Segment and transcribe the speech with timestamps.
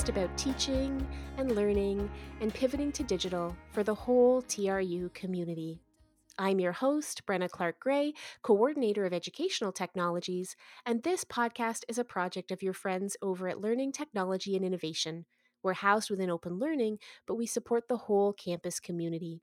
[0.00, 1.06] podcast about teaching
[1.36, 2.10] and learning
[2.40, 5.78] and pivoting to digital for the whole TRU community.
[6.38, 12.04] I'm your host, Brenna Clark Gray, Coordinator of Educational Technologies, and this podcast is a
[12.04, 15.26] project of your friends over at Learning Technology and Innovation.
[15.62, 19.42] We're housed within Open Learning, but we support the whole campus community.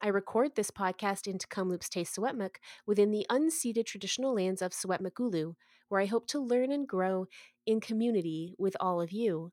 [0.00, 5.54] I record this podcast in Tk'emlúps Te Secwépemc within the unceded traditional lands of Secwepemcúlecw,
[5.88, 7.26] where I hope to learn and grow
[7.66, 9.52] in community with all of you.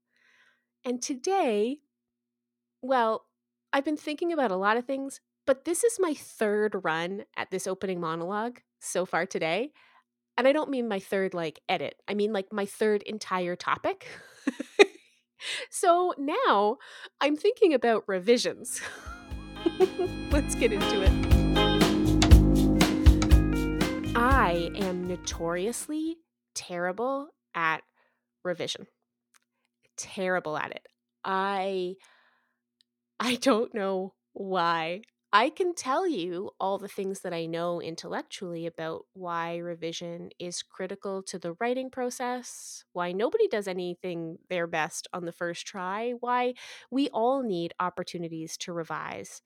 [0.85, 1.79] And today,
[2.81, 3.25] well,
[3.71, 7.51] I've been thinking about a lot of things, but this is my third run at
[7.51, 9.71] this opening monologue so far today.
[10.37, 14.07] And I don't mean my third like edit, I mean like my third entire topic.
[15.69, 16.77] so now
[17.21, 18.81] I'm thinking about revisions.
[20.31, 21.11] Let's get into it.
[24.17, 26.17] I am notoriously
[26.53, 27.83] terrible at
[28.43, 28.87] revision.
[29.97, 30.87] Terrible at it.
[31.23, 31.95] I
[33.19, 35.01] I don't know why.
[35.35, 40.61] I can tell you all the things that I know intellectually about why revision is
[40.61, 46.11] critical to the writing process, why nobody does anything their best on the first try,
[46.19, 46.53] why
[46.91, 49.41] we all need opportunities to revise.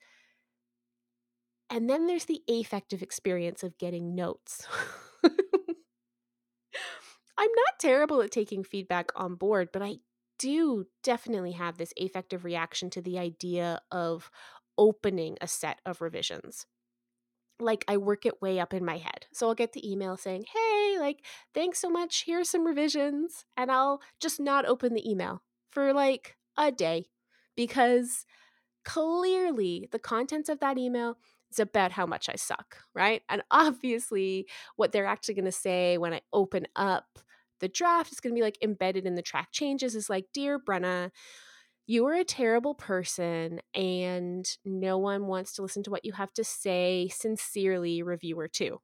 [1.70, 4.66] And then there's the affective experience of getting notes.
[5.22, 5.34] I'm
[7.54, 9.98] not terrible at taking feedback on board, but I
[10.38, 14.30] do definitely have this affective reaction to the idea of
[14.76, 16.66] opening a set of revisions.
[17.60, 19.26] Like I work it way up in my head.
[19.32, 22.24] So I'll get the email saying, hey, like, thanks so much.
[22.24, 23.44] Here's some revisions.
[23.56, 27.06] And I'll just not open the email for like a day
[27.56, 28.24] because
[28.84, 31.18] clearly the contents of that email
[31.50, 33.22] is about how much I suck, right?
[33.28, 34.46] And obviously,
[34.76, 37.18] what they're actually going to say when I open up
[37.60, 40.58] the draft is going to be like embedded in the track changes is like, Dear
[40.58, 41.10] Brenna,
[41.86, 46.32] you are a terrible person and no one wants to listen to what you have
[46.34, 47.08] to say.
[47.12, 48.80] Sincerely, reviewer two.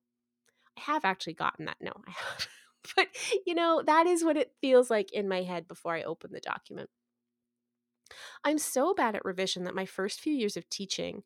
[0.78, 1.76] I have actually gotten that.
[1.80, 2.48] No, I have.
[2.96, 3.08] but,
[3.46, 6.40] you know, that is what it feels like in my head before I open the
[6.40, 6.88] document.
[8.44, 11.22] I'm so bad at revision that my first few years of teaching,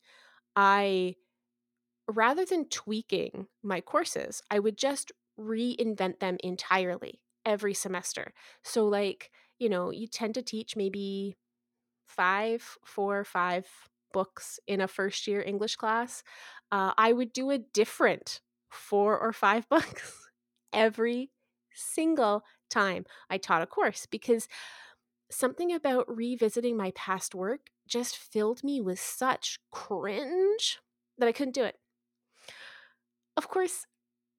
[0.54, 1.16] I,
[2.08, 8.32] rather than tweaking my courses, I would just reinvent them entirely every semester.
[8.62, 11.37] So, like, you know, you tend to teach maybe
[12.06, 13.66] five, four, five
[14.12, 16.22] books in a first year English class.
[16.72, 18.41] Uh, I would do a different
[18.71, 20.28] four or five books
[20.72, 21.31] every
[21.75, 24.49] single time I taught a course because
[25.31, 30.78] something about revisiting my past work just filled me with such cringe
[31.19, 31.76] that I couldn't do it.
[33.37, 33.87] Of course,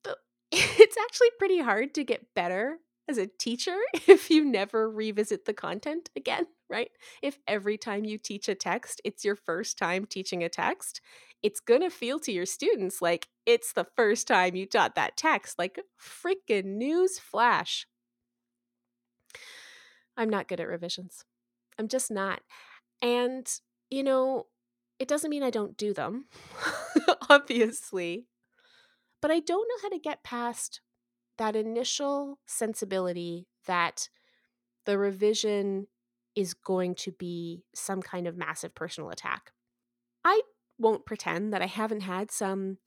[0.52, 3.78] it's actually pretty hard to get better as a teacher
[4.08, 6.92] if you never revisit the content again, right?
[7.22, 11.02] If every time you teach a text, it's your first time teaching a text,
[11.42, 15.18] it's going to feel to your students like it's the first time you taught that
[15.18, 15.58] text.
[15.58, 17.88] Like freaking news flash.
[20.16, 21.26] I'm not good at revisions.
[21.78, 22.42] I'm just not.
[23.02, 23.50] And,
[23.90, 24.48] you know,
[25.00, 26.26] it doesn't mean I don't do them,
[27.30, 28.26] obviously,
[29.22, 30.82] but I don't know how to get past
[31.40, 34.10] that initial sensibility that
[34.86, 35.88] the revision
[36.36, 39.52] is going to be some kind of massive personal attack.
[40.24, 40.42] I
[40.78, 42.80] won't pretend that I haven't had some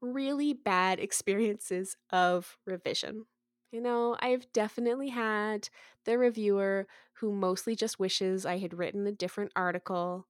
[0.00, 3.26] really bad experiences of revision.
[3.72, 5.68] You know, I've definitely had
[6.04, 10.26] the reviewer who mostly just wishes I had written a different article.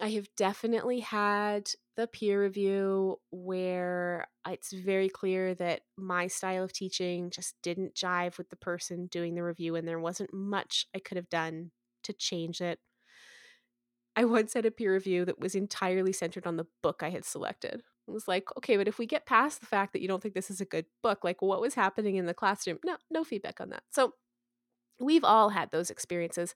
[0.00, 6.72] I have definitely had the peer review where it's very clear that my style of
[6.72, 10.98] teaching just didn't jive with the person doing the review, and there wasn't much I
[10.98, 11.70] could have done
[12.04, 12.78] to change it.
[14.14, 17.24] I once had a peer review that was entirely centered on the book I had
[17.24, 17.82] selected.
[18.08, 20.34] It was like, okay, but if we get past the fact that you don't think
[20.34, 22.78] this is a good book, like what was happening in the classroom?
[22.84, 23.82] No, no feedback on that.
[23.90, 24.14] So
[25.00, 26.54] we've all had those experiences.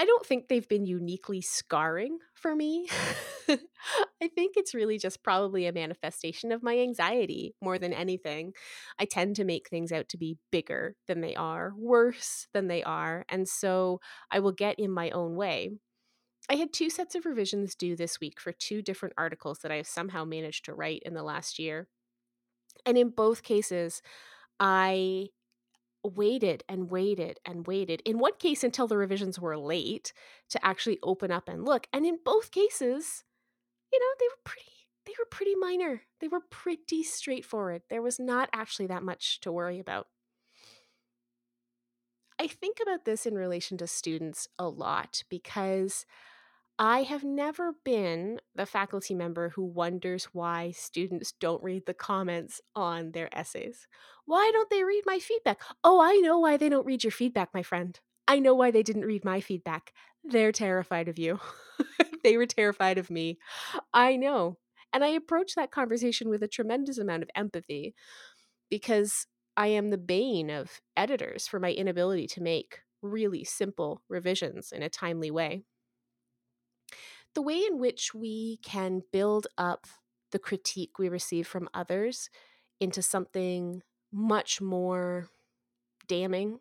[0.00, 2.86] I don't think they've been uniquely scarring for me.
[3.48, 8.52] I think it's really just probably a manifestation of my anxiety more than anything.
[8.98, 12.82] I tend to make things out to be bigger than they are, worse than they
[12.84, 14.00] are, and so
[14.30, 15.70] I will get in my own way.
[16.50, 19.76] I had two sets of revisions due this week for two different articles that I
[19.76, 21.88] have somehow managed to write in the last year.
[22.86, 24.02] And in both cases,
[24.60, 25.28] I
[26.02, 28.02] waited and waited and waited.
[28.04, 30.12] In one case, until the revisions were late
[30.50, 31.86] to actually open up and look.
[31.92, 33.24] And in both cases,
[33.92, 34.64] you know, they were pretty.
[35.06, 36.02] They were pretty minor.
[36.20, 37.82] They were pretty straightforward.
[37.88, 40.08] There was not actually that much to worry about.
[42.38, 46.04] I think about this in relation to students a lot because
[46.80, 52.60] I have never been the faculty member who wonders why students don't read the comments
[52.76, 53.88] on their essays.
[54.26, 55.60] Why don't they read my feedback?
[55.82, 57.98] Oh, I know why they don't read your feedback, my friend.
[58.28, 59.92] I know why they didn't read my feedback.
[60.22, 61.40] They're terrified of you.
[62.22, 63.38] they were terrified of me.
[63.94, 64.58] I know.
[64.92, 67.94] And I approach that conversation with a tremendous amount of empathy
[68.70, 69.26] because
[69.56, 74.82] I am the bane of editors for my inability to make really simple revisions in
[74.82, 75.64] a timely way.
[77.38, 79.86] The way in which we can build up
[80.32, 82.30] the critique we receive from others
[82.80, 85.28] into something much more
[86.08, 86.58] damning,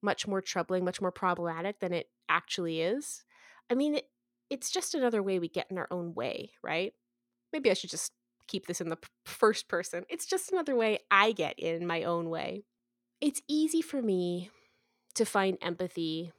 [0.00, 3.24] much more troubling, much more problematic than it actually is.
[3.68, 4.08] I mean, it,
[4.48, 6.94] it's just another way we get in our own way, right?
[7.52, 8.12] Maybe I should just
[8.46, 10.04] keep this in the p- first person.
[10.08, 12.64] It's just another way I get in my own way.
[13.20, 14.48] It's easy for me
[15.14, 16.32] to find empathy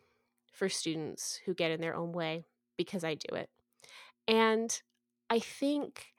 [0.51, 3.51] for students who get in their own way because I do it.
[4.27, 4.81] And
[5.29, 6.13] I think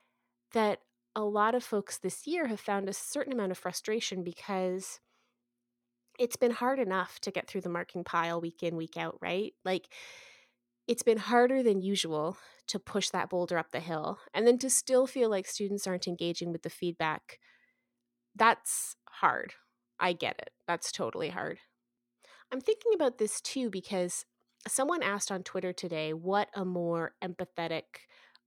[0.52, 0.80] that
[1.16, 5.00] a lot of folks this year have found a certain amount of frustration because
[6.18, 9.54] it's been hard enough to get through the marking pile week in, week out, right?
[9.64, 9.88] Like,
[10.86, 12.38] it's been harder than usual
[12.68, 16.08] to push that boulder up the hill and then to still feel like students aren't
[16.08, 17.38] engaging with the feedback.
[18.36, 19.54] That's hard.
[20.00, 20.50] I get it.
[20.66, 21.58] That's totally hard.
[22.52, 24.24] I'm thinking about this too because
[24.68, 27.82] someone asked on Twitter today what a more empathetic,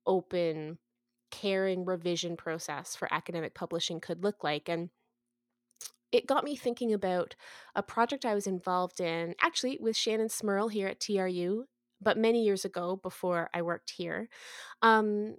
[0.06, 0.78] open,
[1.32, 4.70] caring revision process for academic publishing could look like.
[4.70, 4.90] And
[6.12, 7.36] it got me thinking about
[7.74, 11.66] a project I was involved in, actually with Shannon Smurl here at TRU,
[12.02, 14.28] but many years ago before I worked here.
[14.82, 15.36] Um,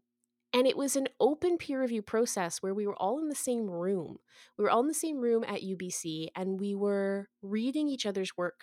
[0.54, 3.70] and it was an open peer review process where we were all in the same
[3.70, 4.18] room.
[4.58, 8.36] We were all in the same room at UBC and we were reading each other's
[8.36, 8.60] work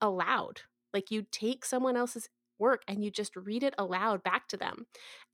[0.00, 0.62] aloud.
[0.92, 4.86] Like you'd take someone else's work and you just read it aloud back to them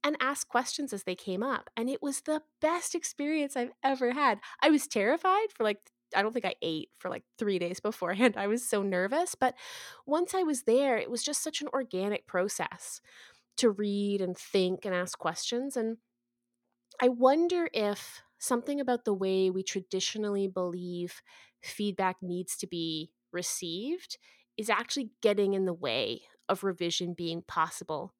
[0.03, 1.69] and ask questions as they came up.
[1.75, 4.39] And it was the best experience I've ever had.
[4.61, 5.79] I was terrified for like
[6.15, 8.35] I don't think I ate for like three days beforehand.
[8.37, 9.35] I was so nervous.
[9.35, 9.55] But
[10.05, 13.01] once I was there, it was just such an organic process
[13.57, 15.77] to read and think and ask questions.
[15.77, 15.97] And
[17.01, 21.21] I wonder if something about the way we traditionally believe
[21.63, 24.17] feedback needs to be received
[24.57, 28.13] is actually getting in the way of revision being possible.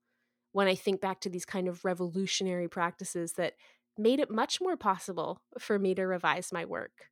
[0.52, 3.54] When I think back to these kind of revolutionary practices that
[3.98, 7.10] made it much more possible for me to revise my work.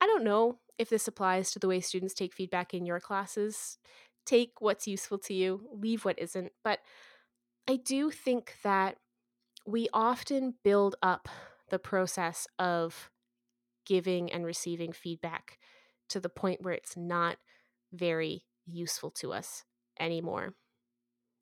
[0.00, 3.78] I don't know if this applies to the way students take feedback in your classes.
[4.26, 6.52] Take what's useful to you, leave what isn't.
[6.62, 6.80] But
[7.68, 8.96] I do think that
[9.66, 11.28] we often build up
[11.70, 13.10] the process of
[13.84, 15.58] giving and receiving feedback
[16.10, 17.38] to the point where it's not
[17.92, 19.64] very useful to us
[19.98, 20.54] anymore.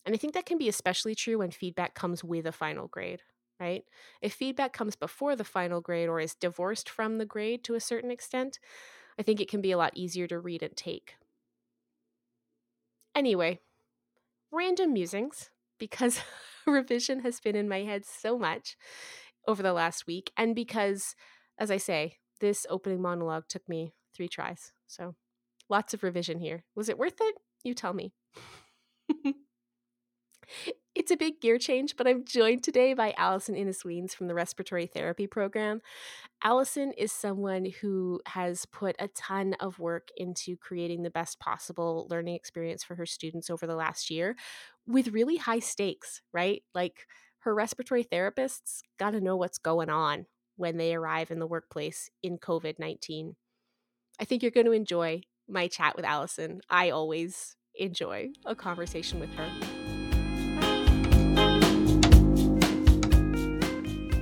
[0.04, 3.22] And I think that can be especially true when feedback comes with a final grade,
[3.58, 3.84] right?
[4.20, 7.80] If feedback comes before the final grade or is divorced from the grade to a
[7.80, 8.58] certain extent,
[9.18, 11.16] I think it can be a lot easier to read and take.
[13.14, 13.60] Anyway,
[14.52, 16.20] random musings because
[16.66, 18.76] revision has been in my head so much
[19.46, 20.32] over the last week.
[20.36, 21.16] And because,
[21.58, 24.72] as I say, this opening monologue took me three tries.
[24.86, 25.14] So
[25.68, 26.64] lots of revision here.
[26.74, 27.34] Was it worth it?
[27.62, 28.12] You tell me.
[30.94, 34.86] It's a big gear change, but I'm joined today by Allison Innes-Wiens from the Respiratory
[34.86, 35.80] Therapy Program.
[36.42, 42.06] Allison is someone who has put a ton of work into creating the best possible
[42.10, 44.36] learning experience for her students over the last year
[44.86, 46.62] with really high stakes, right?
[46.74, 47.06] Like
[47.40, 52.08] her respiratory therapists got to know what's going on when they arrive in the workplace
[52.22, 53.34] in COVID 19.
[54.20, 56.60] I think you're going to enjoy my chat with Allison.
[56.70, 59.50] I always enjoy a conversation with her.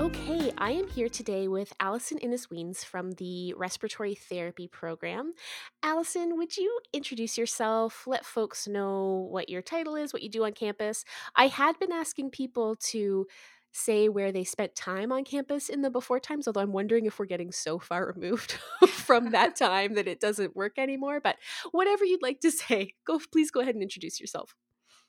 [0.01, 5.35] Okay, I am here today with Allison Innes-Wiens from the Respiratory Therapy Program.
[5.83, 8.07] Allison, would you introduce yourself?
[8.07, 11.05] Let folks know what your title is, what you do on campus.
[11.37, 13.27] I had been asking people to
[13.73, 17.19] say where they spent time on campus in the before times, although I'm wondering if
[17.19, 18.53] we're getting so far removed
[18.89, 21.21] from that time that it doesn't work anymore.
[21.21, 21.37] But
[21.73, 24.55] whatever you'd like to say, go please go ahead and introduce yourself.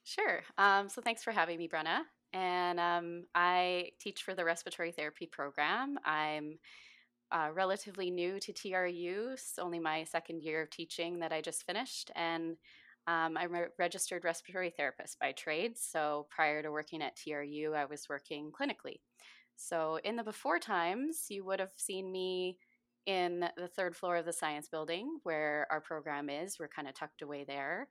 [0.03, 0.41] Sure.
[0.57, 2.01] Um, so thanks for having me, Brenna.
[2.33, 5.97] And um, I teach for the respiratory therapy program.
[6.03, 6.57] I'm
[7.31, 11.65] uh, relatively new to TRU, it's only my second year of teaching that I just
[11.65, 12.11] finished.
[12.15, 12.57] And
[13.07, 15.77] um, I'm a registered respiratory therapist by trade.
[15.77, 18.99] So prior to working at TRU, I was working clinically.
[19.55, 22.57] So in the before times, you would have seen me
[23.05, 26.57] in the third floor of the science building where our program is.
[26.57, 27.89] We're kind of tucked away there.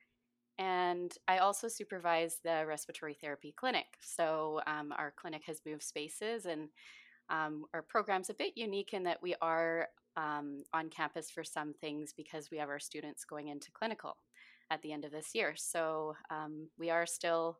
[0.58, 3.86] And I also supervise the respiratory therapy clinic.
[4.00, 6.68] So um, our clinic has moved spaces, and
[7.30, 11.72] um, our program's a bit unique in that we are um, on campus for some
[11.80, 14.16] things because we have our students going into clinical
[14.72, 15.52] at the end of this year.
[15.54, 17.58] So um, we are still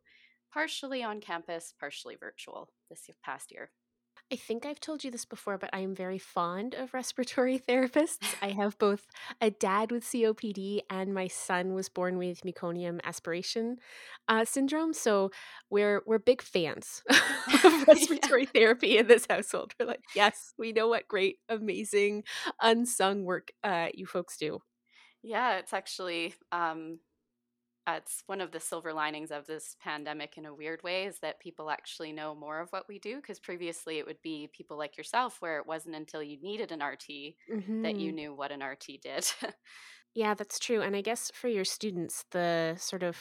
[0.52, 3.70] partially on campus, partially virtual this past year.
[4.32, 8.34] I think I've told you this before, but I am very fond of respiratory therapists.
[8.40, 9.06] I have both
[9.42, 13.76] a dad with COPD and my son was born with meconium aspiration
[14.28, 14.94] uh, syndrome.
[14.94, 15.30] So
[15.68, 18.50] we're we're big fans of respiratory yeah.
[18.54, 19.74] therapy in this household.
[19.78, 22.24] We're like, yes, we know what great, amazing,
[22.60, 24.62] unsung work uh, you folks do.
[25.22, 26.98] Yeah, it's actually um,
[27.86, 31.18] uh, it's one of the silver linings of this pandemic in a weird way is
[31.18, 34.78] that people actually know more of what we do because previously it would be people
[34.78, 37.82] like yourself where it wasn't until you needed an RT mm-hmm.
[37.82, 38.16] that you mm-hmm.
[38.16, 39.26] knew what an RT did.
[40.14, 40.80] yeah, that's true.
[40.80, 43.18] And I guess for your students, the sort of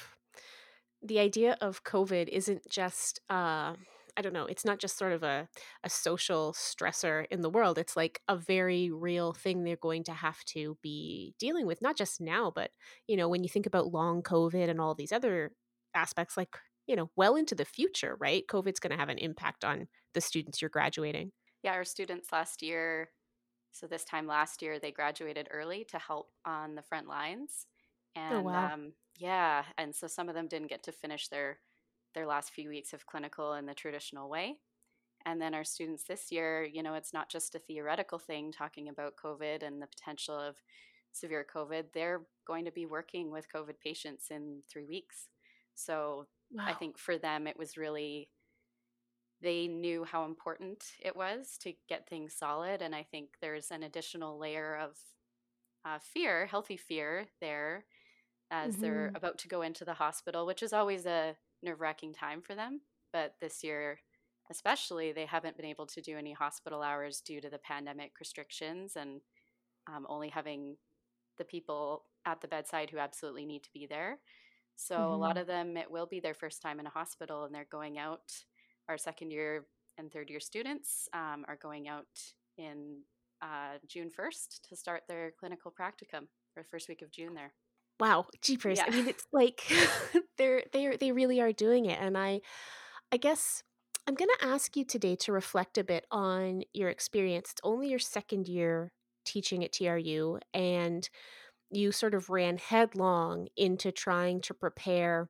[1.01, 3.73] the idea of COVID isn't just uh
[4.17, 5.47] I don't know, it's not just sort of a,
[5.83, 7.77] a social stressor in the world.
[7.77, 11.97] It's like a very real thing they're going to have to be dealing with, not
[11.97, 12.71] just now, but,
[13.07, 15.51] you know, when you think about long COVID and all these other
[15.93, 16.55] aspects, like,
[16.87, 18.45] you know, well into the future, right?
[18.47, 21.31] COVID's going to have an impact on the students you're graduating.
[21.63, 23.09] Yeah, our students last year,
[23.71, 27.67] so this time last year, they graduated early to help on the front lines.
[28.17, 28.73] Oh, and oh, wow.
[28.73, 31.59] um, yeah, and so some of them didn't get to finish their
[32.13, 34.57] their last few weeks of clinical in the traditional way.
[35.25, 38.89] And then our students this year, you know, it's not just a theoretical thing talking
[38.89, 40.55] about COVID and the potential of
[41.11, 41.85] severe COVID.
[41.93, 45.27] They're going to be working with COVID patients in three weeks.
[45.75, 46.65] So wow.
[46.67, 48.29] I think for them, it was really,
[49.41, 52.81] they knew how important it was to get things solid.
[52.81, 54.97] And I think there's an additional layer of
[55.85, 57.85] uh, fear, healthy fear there
[58.49, 58.81] as mm-hmm.
[58.81, 62.55] they're about to go into the hospital, which is always a nerve wracking time for
[62.55, 62.81] them.
[63.13, 63.99] But this year,
[64.49, 68.95] especially, they haven't been able to do any hospital hours due to the pandemic restrictions
[68.95, 69.21] and
[69.87, 70.77] um, only having
[71.37, 74.19] the people at the bedside who absolutely need to be there.
[74.75, 75.13] So mm-hmm.
[75.13, 75.39] a lot mm-hmm.
[75.39, 78.31] of them, it will be their first time in a hospital, and they're going out.
[78.89, 79.65] Our second year
[79.97, 82.07] and third year students um, are going out
[82.57, 83.01] in
[83.41, 87.53] uh, June 1st to start their clinical practicum for the first week of June there
[88.01, 88.85] wow jeepers yeah.
[88.87, 89.61] i mean it's like
[90.37, 92.41] they're they they really are doing it and i
[93.11, 93.61] i guess
[94.07, 97.89] i'm going to ask you today to reflect a bit on your experience it's only
[97.89, 98.91] your second year
[99.23, 101.09] teaching at tru and
[101.69, 105.29] you sort of ran headlong into trying to prepare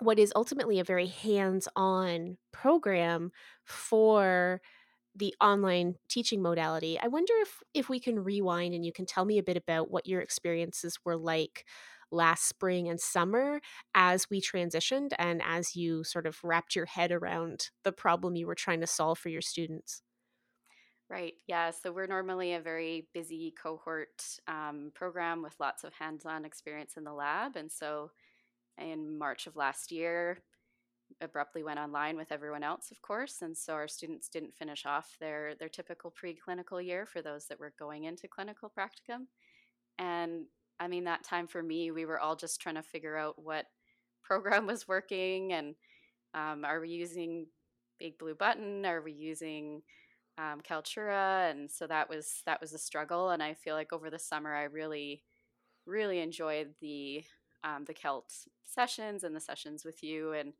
[0.00, 3.30] what is ultimately a very hands-on program
[3.64, 4.60] for
[5.14, 6.98] the online teaching modality.
[6.98, 9.90] I wonder if if we can rewind and you can tell me a bit about
[9.90, 11.66] what your experiences were like
[12.10, 13.60] last spring and summer
[13.94, 18.46] as we transitioned and as you sort of wrapped your head around the problem you
[18.46, 20.02] were trying to solve for your students.
[21.08, 21.34] Right.
[21.46, 21.70] Yeah.
[21.70, 26.94] So we're normally a very busy cohort um, program with lots of hands on experience
[26.96, 27.56] in the lab.
[27.56, 28.12] And so
[28.78, 30.38] in March of last year,
[31.20, 35.16] abruptly went online with everyone else, of course, and so our students didn't finish off
[35.20, 39.26] their their typical preclinical year for those that were going into clinical practicum.
[39.98, 40.46] And
[40.80, 43.66] I mean, that time for me, we were all just trying to figure out what
[44.22, 45.74] program was working, and
[46.34, 47.46] um, are we using
[47.98, 48.84] Big Blue Button?
[48.86, 49.82] Are we using
[50.38, 51.50] um, Kaltura?
[51.50, 53.30] And so that was that was a struggle.
[53.30, 55.22] And I feel like over the summer, I really
[55.86, 57.24] really enjoyed the
[57.64, 58.24] um, the CELT
[58.64, 60.52] sessions and the sessions with you and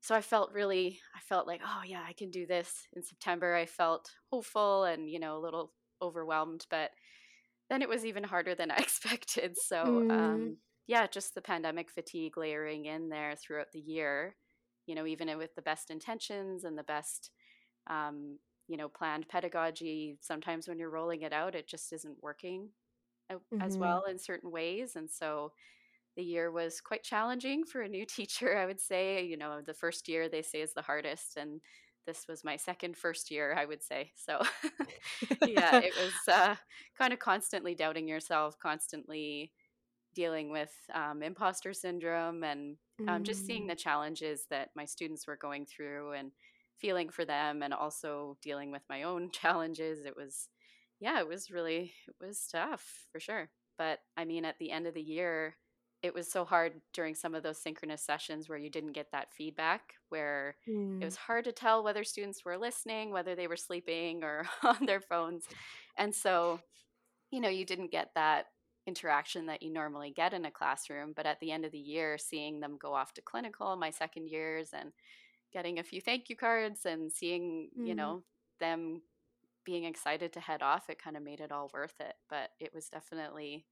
[0.00, 2.86] so I felt really, I felt like, oh yeah, I can do this.
[2.94, 6.90] In September, I felt hopeful and you know a little overwhelmed, but
[7.68, 9.56] then it was even harder than I expected.
[9.58, 10.10] So mm.
[10.10, 14.36] um, yeah, just the pandemic fatigue layering in there throughout the year.
[14.86, 17.30] You know, even with the best intentions and the best,
[17.90, 18.38] um,
[18.68, 22.70] you know, planned pedagogy, sometimes when you're rolling it out, it just isn't working
[23.30, 23.60] mm-hmm.
[23.60, 25.52] as well in certain ways, and so
[26.18, 29.24] the year was quite challenging for a new teacher, I would say.
[29.24, 31.62] You know, the first year they say is the hardest, and
[32.06, 34.10] this was my second first year, I would say.
[34.16, 34.42] So,
[35.46, 36.56] yeah, it was uh,
[36.98, 39.52] kind of constantly doubting yourself, constantly
[40.14, 43.68] dealing with um, imposter syndrome, and um, just seeing mm.
[43.68, 46.32] the challenges that my students were going through and
[46.78, 50.04] feeling for them, and also dealing with my own challenges.
[50.04, 50.48] It was,
[50.98, 53.50] yeah, it was really, it was tough for sure.
[53.76, 55.54] But I mean, at the end of the year,
[56.02, 59.32] it was so hard during some of those synchronous sessions where you didn't get that
[59.32, 61.00] feedback where mm.
[61.00, 64.86] it was hard to tell whether students were listening whether they were sleeping or on
[64.86, 65.44] their phones
[65.96, 66.60] and so
[67.30, 68.46] you know, you didn't get that
[68.86, 71.12] interaction that you normally get in a classroom.
[71.14, 74.28] But at the end of the year, seeing them go off to clinical, my second
[74.28, 74.92] years, and
[75.52, 77.96] getting a few thank you cards and seeing, you Mm.
[77.96, 78.24] know,
[78.60, 79.02] them
[79.64, 82.14] being excited to head off, it kind of made it all worth it.
[82.28, 83.66] But it was definitely,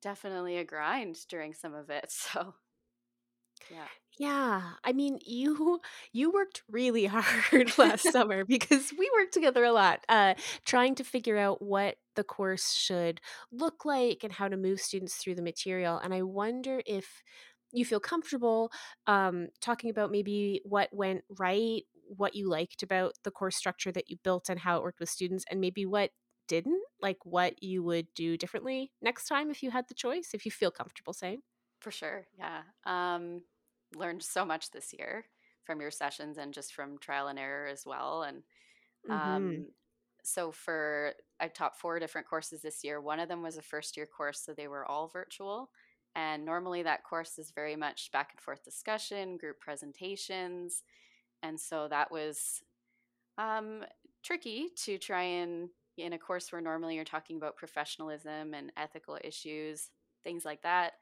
[0.00, 2.10] definitely a grind during some of it.
[2.12, 2.54] So,
[3.68, 3.88] yeah.
[4.18, 5.80] Yeah, I mean, you
[6.12, 11.04] you worked really hard last summer because we worked together a lot, uh, trying to
[11.04, 15.42] figure out what the course should look like and how to move students through the
[15.42, 15.96] material.
[15.98, 17.22] And I wonder if
[17.72, 18.70] you feel comfortable
[19.06, 24.10] um, talking about maybe what went right, what you liked about the course structure that
[24.10, 26.10] you built and how it worked with students, and maybe what
[26.50, 30.44] didn't, like what you would do differently next time if you had the choice, if
[30.46, 31.42] you feel comfortable saying.
[31.80, 32.26] For sure.
[32.38, 32.62] Yeah.
[32.84, 33.42] Um,
[33.94, 35.24] learned so much this year
[35.64, 38.22] from your sessions and just from trial and error as well.
[38.24, 38.42] And
[39.08, 39.28] Mm-hmm.
[39.36, 39.66] um,
[40.22, 43.00] so for I taught four different courses this year.
[43.00, 45.70] One of them was a first year course, so they were all virtual.
[46.14, 50.82] And normally that course is very much back and forth discussion, group presentations.
[51.42, 52.62] And so that was
[53.38, 53.84] um,
[54.22, 55.70] tricky to try and
[56.02, 59.90] in a course where normally you're talking about professionalism and ethical issues,
[60.24, 60.94] things like that.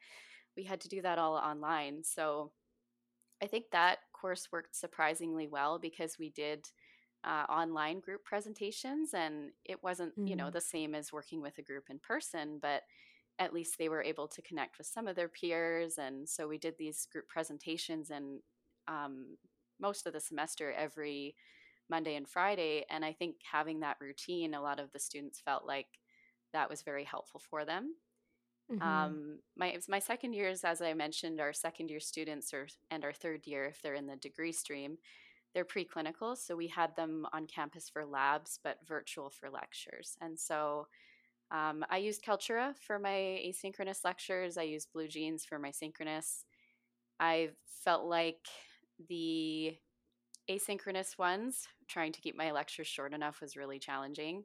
[0.56, 2.02] We had to do that all online.
[2.04, 2.52] So
[3.42, 6.66] I think that course worked surprisingly well because we did
[7.24, 10.50] uh, online group presentations and it wasn't, you know, Mm-hmm.
[10.50, 12.82] the same as working with a group in person, but
[13.38, 15.98] at least they were able to connect with some of their peers.
[15.98, 18.40] And so we did these group presentations and
[18.88, 19.36] um,
[19.80, 21.34] most of the semester every
[21.90, 22.84] Monday and Friday.
[22.90, 25.86] And I think having that routine, a lot of the students felt like
[26.52, 27.94] that was very helpful for them.
[28.70, 28.82] Mm-hmm.
[28.82, 33.12] Um, my my second years, as I mentioned, our second year students or and our
[33.12, 34.98] third year, if they're in the degree stream,
[35.54, 36.36] they're preclinical.
[36.36, 40.16] So we had them on campus for labs, but virtual for lectures.
[40.20, 40.86] And so
[41.50, 44.58] um, I used Kaltura for my asynchronous lectures.
[44.58, 46.44] I used Blue Jeans for my synchronous.
[47.18, 47.50] I
[47.84, 48.46] felt like
[49.08, 49.76] the
[50.50, 54.44] asynchronous ones, trying to keep my lectures short enough, was really challenging.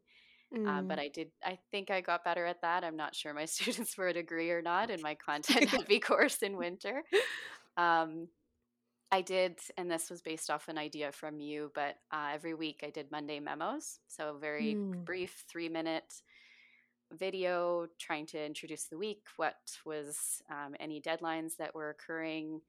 [0.67, 0.99] Um, but Mm.
[0.99, 2.83] I did, I think I got better at that.
[2.83, 6.41] I'm not sure my students were a degree or not in my content heavy course
[6.43, 7.03] in winter.
[7.77, 8.29] Um,
[9.11, 12.81] I did, and this was based off an idea from you, but uh, every week
[12.83, 13.99] I did Monday memos.
[14.07, 15.05] So, very Mm.
[15.05, 16.13] brief three minute
[17.11, 22.61] video trying to introduce the week, what was um, any deadlines that were occurring.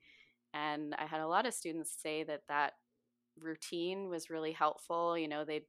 [0.54, 2.74] And I had a lot of students say that that
[3.38, 5.16] routine was really helpful.
[5.18, 5.66] You know, they'd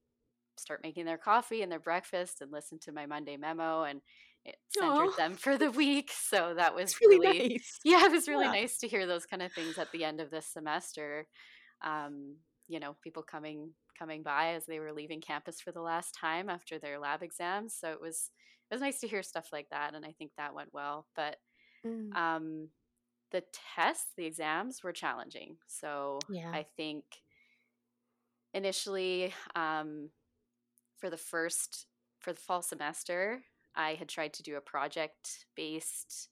[0.57, 4.01] start making their coffee and their breakfast and listen to my Monday memo and
[4.45, 6.11] it centered Aw, them for the week.
[6.11, 7.79] So that was really really, nice.
[7.83, 8.51] yeah, it was really Yeah.
[8.51, 11.27] nice to hear those kind of things at the end of this semester.
[11.81, 16.13] Um, you know, people coming coming by as they were leaving campus for the last
[16.13, 17.75] time after their lab exams.
[17.75, 18.31] So it was
[18.71, 21.07] it was nice to hear stuff like that, and I think that went well.
[21.15, 21.37] But
[21.85, 22.15] Mm.
[22.15, 22.69] um,
[23.31, 23.43] the
[23.75, 25.57] tests, the exams were challenging.
[25.67, 26.53] So Yeah.
[26.53, 27.05] I think
[28.55, 30.09] initially um,
[30.97, 31.87] for the first
[32.19, 33.43] for the fall semester
[33.75, 36.29] i had tried to do a project based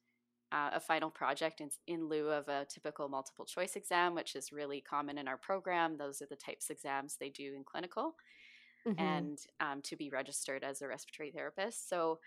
[0.51, 4.51] uh, a final project in, in lieu of a typical multiple choice exam which is
[4.53, 5.97] really common in our program.
[5.97, 8.15] Those are the types of exams they do in clinical
[8.87, 8.99] Mhm.
[8.99, 11.89] and um, to be registered as a respiratory therapist.
[11.89, 12.19] So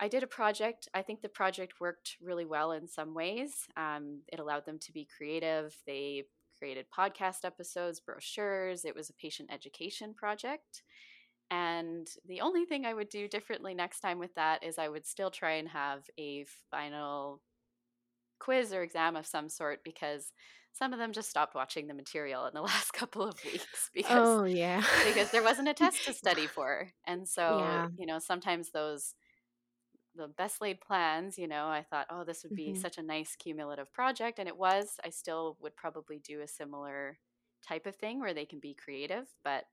[0.00, 0.88] i did a project.
[0.94, 3.68] I think the project worked really well in some ways.
[3.76, 5.76] Um, it allowed them to be creative.
[5.86, 6.24] They
[6.64, 10.82] created podcast episodes brochures it was a patient education project
[11.50, 15.06] and the only thing I would do differently next time with that is I would
[15.06, 17.42] still try and have a final
[18.40, 20.32] quiz or exam of some sort because
[20.72, 24.40] some of them just stopped watching the material in the last couple of weeks because
[24.40, 24.82] Oh, yeah.
[25.04, 26.90] because there wasn't a test to study for.
[27.06, 27.88] And so, Yeah.
[27.96, 29.14] you know, sometimes those
[30.14, 32.74] the best laid plans, you know, I thought, oh, this would be Mhm.
[32.74, 34.96] such a nice cumulative project and it was.
[35.04, 37.18] I still would probably do a similar
[37.66, 39.64] type of thing where they can be creative, but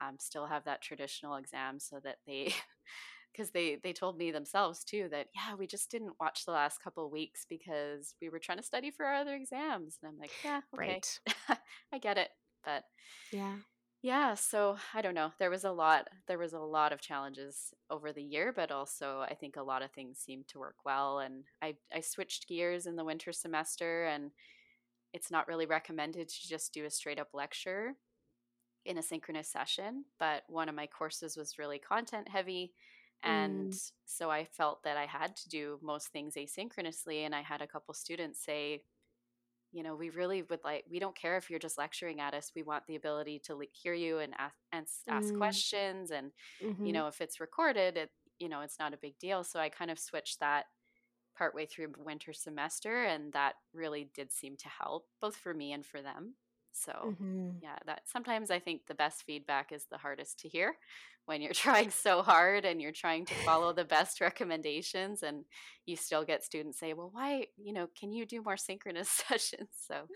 [0.00, 2.54] um, still have that traditional exam so that they
[3.32, 6.78] because they they told me themselves too that yeah we just didn't watch the last
[6.82, 10.18] couple of weeks because we were trying to study for our other exams and i'm
[10.18, 11.20] like yeah okay Right.
[11.92, 12.30] i get it
[12.64, 12.84] but
[13.30, 13.58] Yeah.
[14.02, 17.72] Yeah so i don't know there was a lot there was a lot of challenges
[17.88, 21.20] over the year but also i think a lot of things seemed to work well
[21.20, 24.32] and i i switched gears in the winter semester and
[25.12, 27.96] it's not really recommended to just do a straight up lecture
[28.84, 32.74] in a synchronous session, but one of my courses was really content heavy.
[33.22, 33.78] And Mm.
[34.04, 37.20] so I felt that I had to do most things asynchronously.
[37.24, 38.84] And I had a couple students say,
[39.72, 42.52] you know, we really would like, we don't care if you're just lecturing at us.
[42.54, 45.34] We want the ability to le- hear you and ask, and s- ask Mm.
[45.34, 46.10] questions.
[46.10, 46.32] And,
[46.82, 46.92] you Mhm.
[46.92, 49.44] know, if it's recorded, it, you know, it's not a big deal.
[49.44, 50.66] So I kind of switched that
[51.36, 55.84] partway through winter semester, and that really did seem to help both for me and
[55.86, 56.36] for them.
[56.72, 60.76] So, hmm yeah, that sometimes I think the best feedback is the hardest to hear
[61.26, 65.44] when you're trying so hard and you're trying to follow the best recommendations and
[65.86, 69.70] you still get students say, "Well, why, you know, can you do more synchronous sessions?"
[69.74, 70.08] So,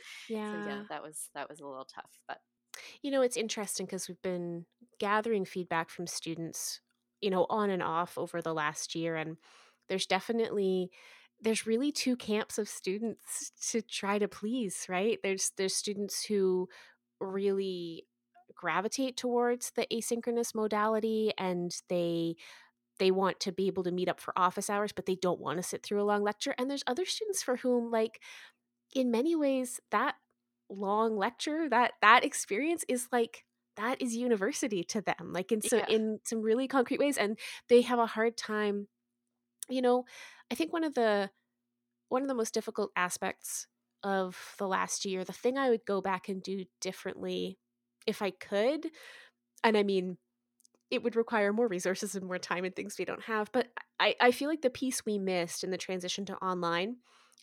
[0.43, 0.87] so yeah, Yeah.
[0.89, 2.41] that was that was a little tough, but
[3.03, 4.67] You know, it's interesting because we've been
[4.99, 6.81] gathering feedback from students,
[7.21, 9.17] you know, on and off over the last year.
[9.17, 9.37] And
[9.89, 10.91] there's definitely
[11.41, 15.19] there's really two camps of students to try to please, right?
[15.23, 16.69] There's there's students who
[17.21, 18.07] really
[18.55, 22.37] gravitate towards the asynchronous modality and they
[22.99, 25.59] they want to be able to meet up for office hours but they don't want
[25.59, 28.21] to sit through a long lecture and there's other students for whom like
[28.95, 30.15] in many ways that
[30.71, 33.45] long lecture that that experience is like
[33.77, 37.39] that is university to them like in so yeah, in some really concrete ways and
[37.69, 38.89] they have a hard time
[39.69, 40.05] you know
[40.51, 41.31] i think one of the
[42.09, 43.67] one of the most difficult aspects
[44.03, 47.59] of the last year the thing i would go back and do differently
[48.07, 48.91] if i could
[49.65, 50.19] and i mean
[50.91, 53.51] it would require more resources and more time and things we don't have.
[53.53, 56.99] But I, I feel like the piece we missed in the transition to online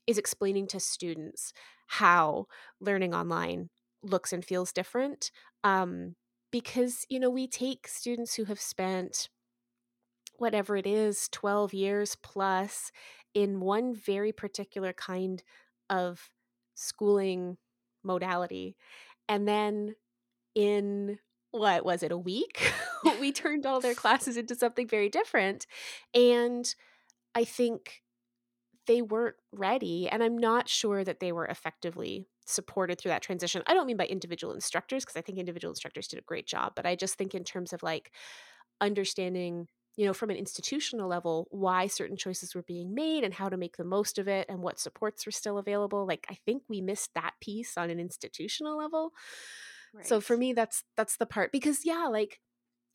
[0.07, 1.53] is explaining to students
[1.88, 2.47] how
[2.79, 3.69] learning online
[4.01, 5.31] looks and feels different.
[5.63, 6.15] Um,
[6.51, 9.29] because, you know, we take students who have spent
[10.38, 12.91] whatever it is, 12 years plus
[13.34, 15.43] in one very particular kind
[15.89, 16.30] of
[16.76, 17.58] schooling
[18.04, 18.76] modality.
[19.28, 19.96] And then
[20.56, 21.19] in
[21.52, 22.74] what was it a week
[23.19, 25.67] we turned all their classes into something very different
[26.13, 26.74] and
[27.36, 28.02] i think
[28.88, 33.62] they weren't ready and i'm not sure that they were effectively supported through that transition
[33.67, 36.74] i don't mean by individual instructors because i think individual instructors did a great job
[36.76, 38.12] but i just think in terms of like
[38.82, 43.49] understanding you know from an institutional level why certain choices were being made and how
[43.49, 46.63] to make the most of it and what supports were still available like i think
[46.67, 49.12] we missed that piece on an institutional level.
[50.06, 52.39] So for me that's that's the part because yeah like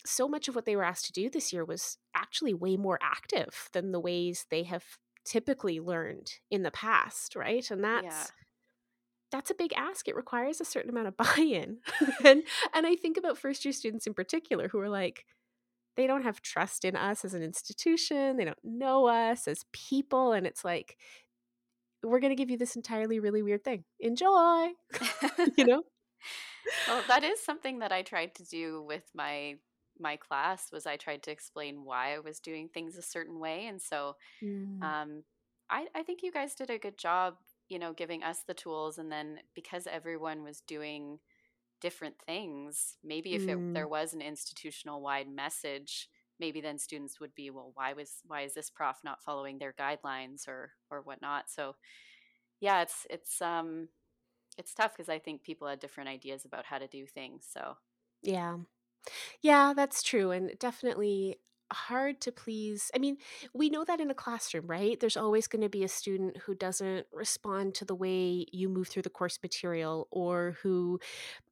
[0.05, 2.99] so much of what they were asked to do this year was actually way more
[3.03, 4.85] active than the ways they have
[5.25, 7.71] typically learned in the past right?
[7.71, 8.01] And Yeah.
[8.01, 8.33] that's
[9.31, 10.09] that's a big ask.
[10.09, 11.79] It requires a certain amount of buy-in.
[12.25, 12.43] And
[12.75, 15.25] and i think about first year students in particular who are like
[15.99, 20.33] they don't have trust in us as an institution they don't know us as people
[20.33, 20.97] and it's like
[22.05, 24.69] we're going to give you this entirely really weird thing enjoy
[25.57, 25.83] you know
[26.87, 29.57] Well, that is something that I tried to do with my
[30.01, 33.67] my class was I tried to explain why I was doing things a certain way.
[33.67, 35.25] And so Mm, um,
[35.71, 37.37] I, I think you guys did a good job,
[37.69, 38.99] you know, giving us the tools.
[38.99, 41.21] And then because everyone was doing
[41.81, 46.09] different things, maybe if it, mm, there was an institutional wide message,
[46.41, 49.73] maybe then students would be, well, why was why is this prof not following their
[49.73, 51.51] guidelines or or whatnot?
[51.51, 51.77] So
[52.61, 53.89] yeah, it's it's um
[54.59, 57.49] it's tough because I think people had different ideas about how to do things.
[57.51, 57.77] So
[58.23, 58.59] yeah
[59.43, 60.31] Yeah, that's true.
[60.33, 61.41] And definitely
[61.73, 62.91] hard to please.
[62.95, 63.17] I mean,
[63.55, 64.99] we know that in a classroom, right?
[64.99, 68.89] There's always going to be a student who doesn't respond to the way you move
[68.89, 70.99] through the course material or who,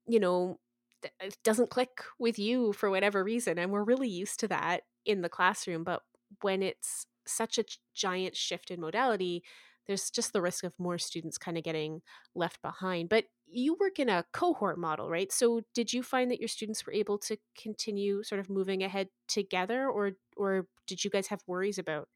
[0.07, 0.59] you know,
[1.05, 3.59] uh, doesn't click with you for whatever reason.
[3.59, 5.85] And we're really used to that in the classroom.
[5.85, 6.03] But
[6.41, 9.43] when it's such a giant shift in modality,
[9.87, 12.03] there's just the risk of more students kind of getting
[12.35, 13.09] left behind.
[13.09, 15.31] But you work in a cohort model, right?
[15.33, 19.09] So did you find that your students were able to continue sort of moving ahead
[19.29, 22.09] together or or did you guys have worries about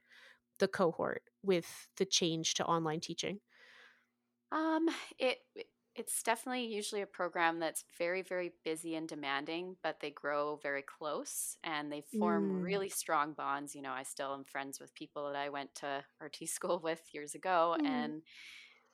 [0.60, 3.40] the cohort with the change to online teaching?
[4.52, 4.88] Um,
[5.18, 5.38] it
[5.96, 10.82] it's definitely usually a program that's very, very busy and demanding, but they grow very
[10.82, 12.62] close and they form Mm.
[12.62, 13.74] really strong bonds.
[13.74, 17.12] You know, I still am friends with people that I went to RT school with
[17.12, 17.76] years ago.
[17.76, 17.80] Mm.
[17.84, 18.22] And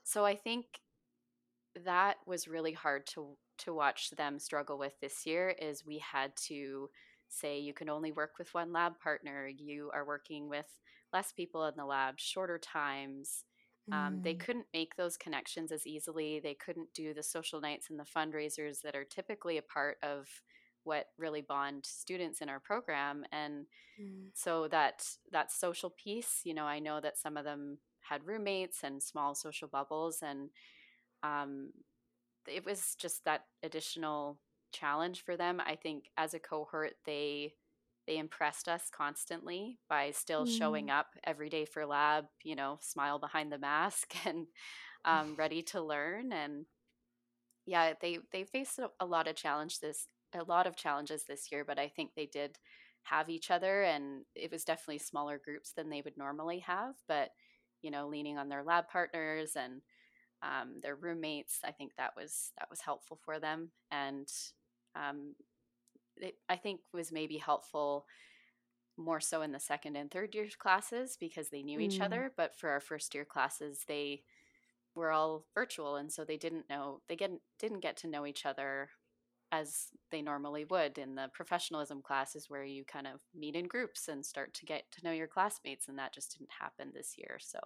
[0.05, 0.81] so I think
[1.85, 6.33] that was really hard to to watch them struggle with this year is we had
[6.37, 6.89] to
[7.29, 10.67] say you can only work with one lab partner you are working with
[11.13, 13.45] less people in the lab shorter times
[13.93, 14.35] um, they Mm.
[14.35, 18.81] couldn't make those connections as easily they couldn't do the social nights and the fundraisers
[18.83, 20.27] that are typically a part of
[20.85, 23.67] what really bond students in our program and
[23.99, 24.31] Mm.
[24.35, 28.83] so that that social piece you know i know that some of them had roommates
[28.85, 30.51] and small social bubbles and
[31.23, 31.71] um,
[32.49, 34.39] it was just that additional
[34.73, 35.61] challenge for them.
[35.65, 37.55] I think as a cohort, they
[38.07, 40.91] they impressed us constantly by still showing Mm.
[40.91, 42.27] up every day for lab.
[42.45, 44.47] You know, smile behind the mask and
[45.05, 46.33] um, ready to learn.
[46.33, 46.67] And
[47.67, 51.51] yeah, they they faced a a lot of challenge this a lot of challenges this
[51.51, 52.59] year, but I think they did
[53.05, 57.31] have each other and it was definitely smaller groups than they would normally have but
[57.83, 59.81] you know leaning on their lab partners and
[60.43, 64.29] um, their roommates i think that was that was helpful for them and
[64.95, 65.35] um,
[66.17, 68.07] it, i think was maybe helpful
[68.99, 71.83] more so in the second and third year classes because they knew mm.
[71.83, 74.23] each other but for our first year classes they
[74.95, 78.47] were all virtual and so they didn't know they get, didn't get to know each
[78.47, 78.89] other
[79.53, 84.09] as they normally would in the professionalism classes where you kind of meet in groups
[84.09, 87.39] and start to get to know your classmates and that just didn't happen this year
[87.39, 87.59] so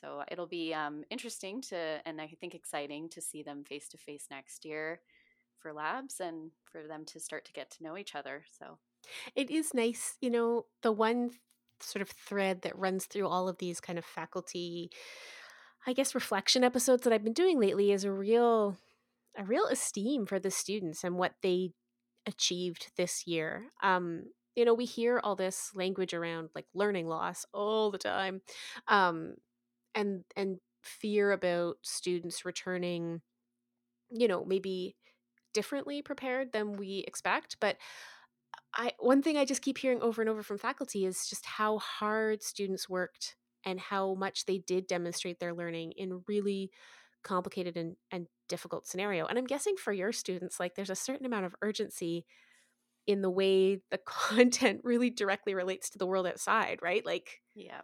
[0.00, 3.98] so it'll be um, interesting to and i think exciting to see them face to
[3.98, 5.00] face next year
[5.58, 8.78] for labs and for them to start to get to know each other so
[9.34, 11.30] it is nice you know the one
[11.80, 14.90] sort of thread that runs through all of these kind of faculty
[15.86, 18.76] i guess reflection episodes that i've been doing lately is a real
[19.36, 21.72] a real esteem for the students and what they
[22.26, 23.66] achieved this year.
[23.82, 28.40] Um, you know, we hear all this language around like learning loss all the time,
[28.88, 29.34] um,
[29.96, 33.22] and and fear about students returning,
[34.10, 34.94] you know, maybe
[35.52, 37.56] differently prepared than we expect.
[37.60, 37.78] But
[38.74, 41.78] I one thing I just keep hearing over and over from faculty is just how
[41.78, 46.70] hard students worked and how much they did demonstrate their learning in really
[47.24, 49.26] complicated and, and difficult scenario.
[49.26, 52.24] And I'm guessing for your students, like there's a certain amount of urgency
[53.06, 57.04] in the way the content really directly relates to the world outside, right?
[57.04, 57.80] Like, yeah,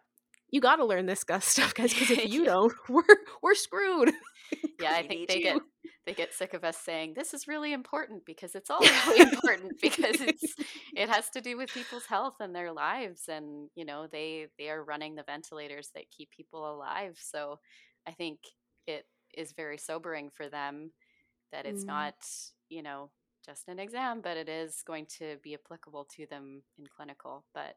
[0.53, 3.03] you got to learn this stuff, guys, because if you don't, we're
[3.43, 4.13] we're screwed.
[4.81, 5.43] yeah, I think they you.
[5.43, 5.63] get
[6.07, 9.81] they get sick of us saying this is really important because it's all really important
[9.81, 10.55] because it's
[10.97, 14.69] it has to do with people's health and their lives and you know they they
[14.69, 17.61] are running the ventilators that keep people alive so
[18.09, 18.41] i think
[18.89, 20.91] it is very sobering for them
[21.53, 21.89] that it's mm.
[21.89, 22.15] not,
[22.69, 23.11] you know,
[23.45, 27.45] just an exam, but it is going to be applicable to them in clinical.
[27.55, 27.75] But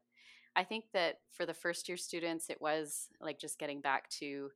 [0.56, 4.50] I think that for the first year students, it was like just getting back to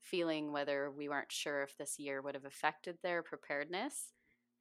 [0.00, 4.12] feeling whether we weren't sure if this year would have affected their preparedness.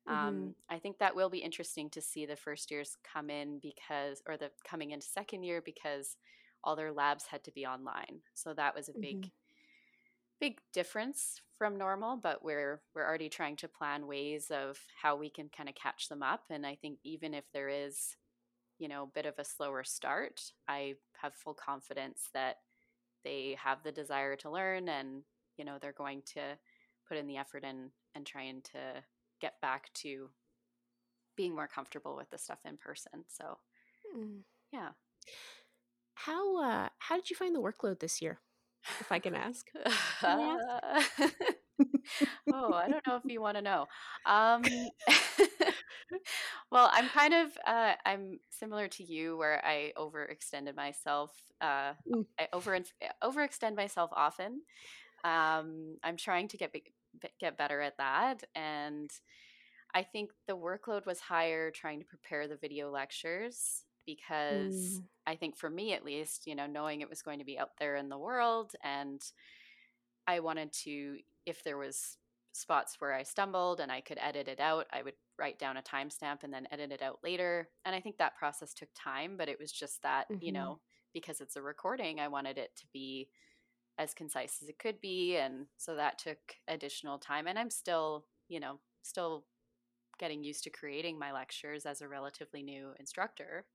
[0.07, 0.27] Um, mm-hmm.
[0.27, 4.21] Um, I think that will be interesting to see the first years come in because,
[4.27, 6.17] or the coming into second year because
[6.63, 8.21] all their labs had to be online.
[8.33, 9.29] So that was a big mm-hmm
[10.39, 15.29] big difference from normal, but we're we're already trying to plan ways of how we
[15.29, 16.43] can kind of catch them up.
[16.49, 18.15] And I think even if there is,
[18.79, 22.57] you know, a bit of a slower start, I have full confidence that
[23.23, 25.23] they have the desire to learn and,
[25.57, 26.41] you know, they're going to
[27.07, 29.03] put in the effort and and trying to
[29.41, 30.29] get back to
[31.35, 33.25] being more comfortable with the stuff in person.
[33.27, 33.57] So
[34.17, 34.39] mm.
[34.71, 34.89] yeah.
[36.13, 38.39] How uh how did you find the workload this year?
[38.99, 39.67] if I can ask.
[40.19, 40.57] Can I
[40.93, 41.33] ask?
[42.53, 43.85] oh, I don't know if you want to know.
[44.25, 44.63] Um,
[46.71, 51.31] well, I'm kind of uh, I'm similar to you, where I overextended myself.
[51.61, 52.25] Uh, mm.
[52.39, 52.79] I over
[53.23, 54.61] overextend myself often.
[55.23, 56.75] Um, I'm trying to get
[57.39, 59.09] get better at that, and
[59.93, 65.03] I think the workload was higher trying to prepare the video lectures because mm.
[65.25, 67.71] I think for me at least, you know, knowing it was going to be out
[67.79, 69.21] there in the world and
[70.27, 72.17] I wanted to if there was
[72.55, 75.81] spots where I stumbled and I could edit it out, I would write down a
[75.81, 77.69] timestamp and then edit it out later.
[77.83, 80.43] And I think that process took time, but it was just that, mm-hmm.
[80.43, 80.79] you know,
[81.13, 83.29] because it's a recording, I wanted it to be
[83.97, 86.37] as concise as it could be and so that took
[86.67, 89.45] additional time and I'm still, you know, still
[90.19, 93.65] getting used to creating my lectures as a relatively new instructor.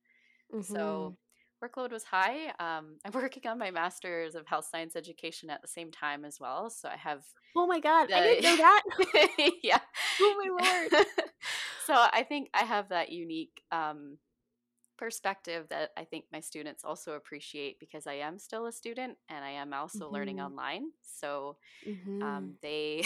[0.55, 0.75] Mm-hmm.
[0.75, 1.17] So
[1.63, 2.49] workload was high.
[2.59, 6.39] Um, I'm working on my master's of health science education at the same time as
[6.41, 6.71] well.
[6.71, 7.23] So I have.
[7.57, 8.09] Oh my god!
[8.09, 8.83] The, I didn't know that.
[9.63, 9.81] yeah.
[10.23, 11.07] Oh my lord.
[11.87, 14.19] so I think I have that unique um,
[14.99, 19.43] perspective that I think my students also appreciate because I am still a student and
[19.43, 20.15] I am also mm-hmm.
[20.15, 20.91] learning online.
[21.01, 21.57] So
[21.89, 22.23] mm-hmm.
[22.23, 23.05] um, they,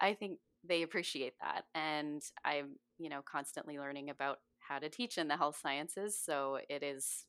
[0.00, 0.38] I think
[0.68, 5.36] they appreciate that, and I'm you know constantly learning about how to teach in the
[5.36, 6.18] health sciences.
[6.22, 7.24] So it is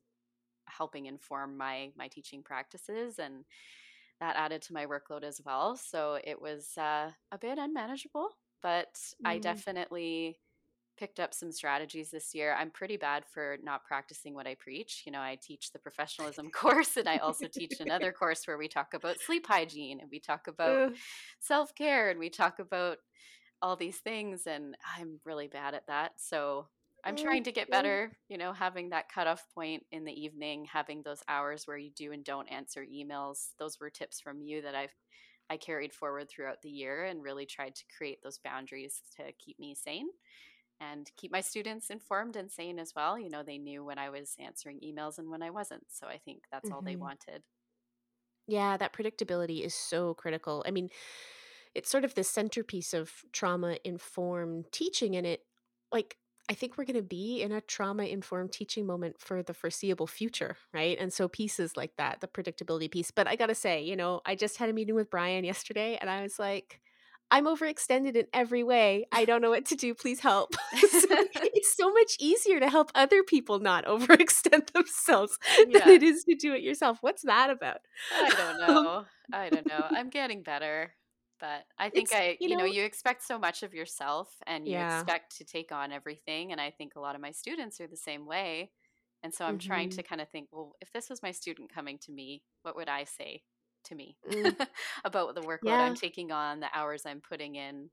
[0.67, 3.45] helping inform my my teaching practices and
[4.19, 5.75] that added to my workload as well.
[5.75, 8.29] So it was uh, a bit unmanageable,
[8.61, 9.27] but mm.
[9.27, 10.37] I definitely
[10.97, 12.55] picked up some strategies this year.
[12.57, 15.03] I'm pretty bad for not practicing what I preach.
[15.05, 18.67] You know, I teach the professionalism course and I also teach another course where we
[18.67, 20.93] talk about sleep hygiene and we talk about
[21.39, 22.97] self care and we talk about
[23.61, 24.45] all these things.
[24.45, 26.13] And I'm really bad at that.
[26.17, 26.67] So
[27.05, 31.01] I'm trying to get better, you know, having that cutoff point in the evening, having
[31.03, 33.49] those hours where you do and don't answer emails.
[33.59, 34.93] Those were tips from you that I've
[35.49, 39.59] I carried forward throughout the year and really tried to create those boundaries to keep
[39.59, 40.07] me sane.
[40.79, 43.17] and keep my students informed and sane as well.
[43.17, 45.83] You know, they knew when I was answering emails and when I wasn't.
[45.89, 46.75] So I think that's mm-hmm.
[46.75, 47.01] all they mm-hmm.
[47.01, 47.43] wanted.
[48.47, 50.63] Yeah, that predictability is so critical.
[50.67, 50.89] I mean,
[51.73, 55.41] it's sort of the centerpiece of trauma informed teaching and it
[55.91, 56.17] like
[56.49, 60.07] I think we're going to be in a trauma informed teaching moment for the foreseeable
[60.07, 60.97] future, right?
[60.99, 63.11] And so pieces like that, the predictability piece.
[63.11, 65.97] But I got to say, you know, I just had a meeting with Brian yesterday
[66.01, 66.81] and I was like,
[67.31, 69.07] I'm overextended in every way.
[69.11, 69.95] I don't know what to do.
[69.95, 70.53] Please help.
[70.77, 75.79] so it's so much easier to help other people not overextend themselves yeah.
[75.79, 76.99] than it is to do it yourself.
[77.01, 77.79] What's that about?
[78.13, 79.05] I don't um, know.
[79.31, 79.85] I don't know.
[79.89, 80.93] I'm getting better.
[81.43, 84.33] But I think it's, I, you, you know, know, you expect so much of yourself
[84.47, 85.01] and you yeah.
[85.01, 86.53] expect to take on everything.
[86.53, 88.71] And I think a lot of my students are the same way.
[89.23, 89.67] And so I'm mm-hmm.
[89.67, 92.77] trying to kind of think, well, if this was my student coming to me, what
[92.77, 93.43] would I say?
[93.83, 94.55] to me mm.
[95.05, 95.81] about the workload yeah.
[95.81, 97.89] I'm taking on, the hours I'm putting in.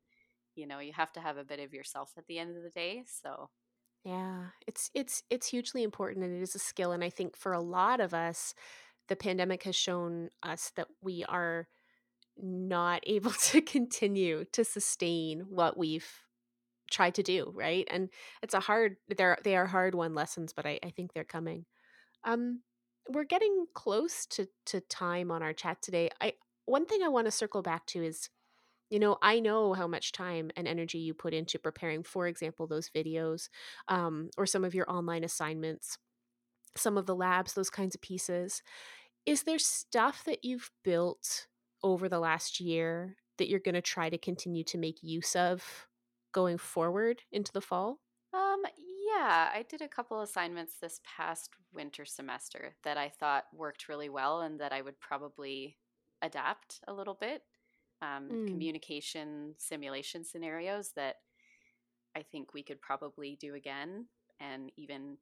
[0.55, 2.71] You know, you have to have a bit of yourself at the end of the
[2.71, 3.03] day.
[3.07, 3.51] So
[4.05, 7.53] yeah, it's it's it's hugely important and it is a skill and I think for
[7.53, 8.55] a lot of us
[9.09, 11.69] the pandemic has shown us that we are
[12.43, 16.09] not able to continue to sustain what we've
[16.91, 17.87] tried to do, right?
[17.91, 18.11] And
[18.43, 21.67] it's a hard they're they are hard won lessons, but I, I think they're coming.
[22.25, 22.63] Um
[23.09, 26.11] we're getting close to to time on our chat today.
[26.21, 26.35] I
[26.67, 28.29] one thing I want to circle back to is
[28.91, 32.67] you know i know how much time and energy you put into preparing for example
[32.67, 33.49] those videos
[33.89, 35.97] um, or some of your online assignments
[36.77, 38.63] some of the labs those kinds of pieces
[39.27, 41.47] is there stuff that you've built
[41.83, 45.89] over the last year that you're going to try to continue to make use of
[46.33, 48.01] going forward into the fall
[48.33, 48.63] um
[49.21, 54.09] yeah, I did a couple assignments this past winter semester that I thought worked really
[54.09, 55.77] well and that I would probably
[56.23, 57.43] adapt a little bit.
[58.03, 58.47] Um, mm.
[58.47, 61.17] Communication simulation scenarios that
[62.17, 64.07] I think we could probably do again.
[64.39, 65.19] And even,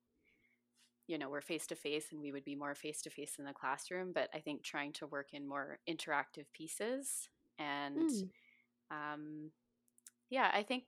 [1.08, 3.44] you know, we're face to face and we would be more face to face in
[3.44, 7.28] the classroom, but I think trying to work in more interactive pieces.
[7.58, 8.28] And mm.
[8.90, 9.50] um,
[10.30, 10.84] yeah, I think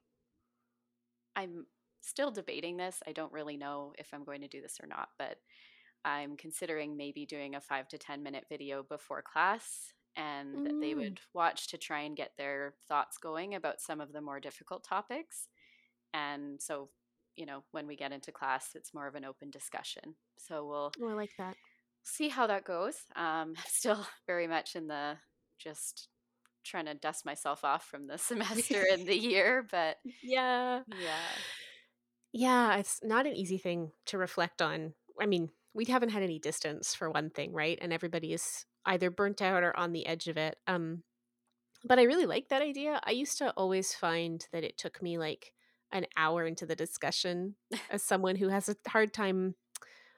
[1.34, 1.66] I'm
[2.02, 3.00] still debating this.
[3.08, 5.38] I don't really know if I'm going to do this or not, but
[6.04, 10.80] I'm considering maybe doing a five to 10 minute video before class and mm.
[10.80, 14.40] they would watch to try and get their thoughts going about some of the more
[14.40, 15.48] difficult topics.
[16.12, 16.90] And so,
[17.40, 20.14] you know, when we get into class, it's more of an open discussion.
[20.36, 21.56] So we'll oh, I like that.
[22.02, 22.96] See how that goes.
[23.16, 25.16] Um, still very much in the
[25.58, 26.08] just
[26.62, 31.16] trying to dust myself off from the semester and the year, but yeah, yeah.
[32.32, 34.92] Yeah, it's not an easy thing to reflect on.
[35.20, 37.78] I mean, we haven't had any distance for one thing, right?
[37.80, 40.56] And everybody is either burnt out or on the edge of it.
[40.66, 41.02] Um,
[41.84, 43.00] but I really like that idea.
[43.02, 45.54] I used to always find that it took me like
[45.92, 47.56] an hour into the discussion
[47.90, 49.54] as someone who has a hard time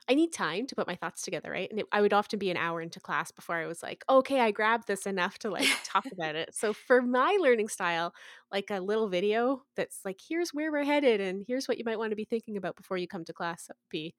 [0.08, 1.70] I need time to put my thoughts together, right?
[1.70, 4.40] And it, I would often be an hour into class before I was like, okay,
[4.40, 6.54] I grabbed this enough to like talk about it.
[6.54, 8.12] So for my learning style,
[8.50, 11.98] like a little video that's like, here's where we're headed and here's what you might
[11.98, 14.14] want to be thinking about before you come to class, that would be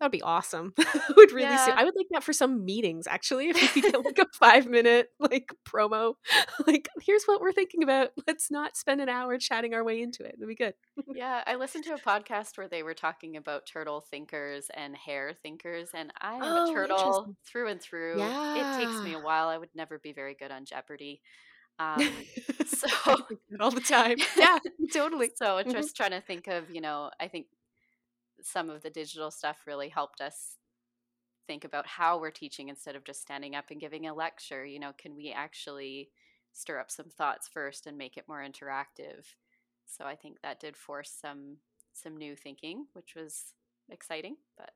[0.00, 0.74] That'd be awesome.
[1.16, 1.74] would really yeah.
[1.76, 3.48] I would like that for some meetings actually.
[3.48, 6.14] If we could get like a five minute like promo,
[6.66, 8.10] like here's what we're thinking about.
[8.26, 10.36] Let's not spend an hour chatting our way into it.
[10.36, 10.74] It'd be good.
[11.14, 15.32] yeah, I listened to a podcast where they were talking about turtle thinkers and hare
[15.32, 18.18] thinkers, and I'm oh, a turtle through and through.
[18.18, 18.76] Yeah.
[18.76, 19.48] It takes me a while.
[19.48, 21.20] I would never be very good on Jeopardy.
[21.80, 22.08] Um,
[22.66, 22.88] so
[23.60, 24.16] all the time.
[24.36, 24.58] Yeah,
[24.92, 25.30] totally.
[25.36, 25.70] So mm-hmm.
[25.70, 27.46] just trying to think of, you know, I think
[28.42, 30.56] some of the digital stuff really helped us
[31.46, 34.64] think about how we're teaching instead of just standing up and giving a lecture.
[34.64, 36.10] You know, can we actually
[36.52, 39.24] stir up some thoughts first and make it more interactive?
[39.86, 41.58] So I think that did force some
[41.94, 43.54] some new thinking, which was
[43.90, 44.70] exciting, but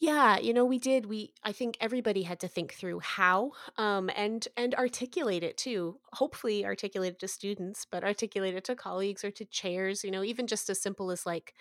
[0.00, 1.06] yeah, you know, we did.
[1.06, 5.98] We I think everybody had to think through how um and and articulate it too.
[6.12, 10.22] Hopefully articulate it to students, but articulate it to colleagues or to chairs, you know,
[10.22, 11.54] even just as simple as like